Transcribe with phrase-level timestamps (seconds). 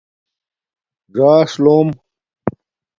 [1.15, 1.89] ژاݽ لوم